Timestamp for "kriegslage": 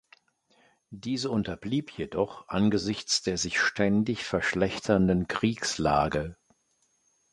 5.27-6.35